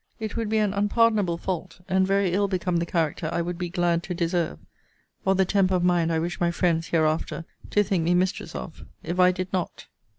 [0.19, 3.69] It would be an unpardonable fault, and very ill become the character I would be
[3.69, 4.57] glad to deserve,
[5.25, 8.83] or the temper of mind I wish my friends hereafter to think me mistress of,
[9.03, 9.85] if I did not.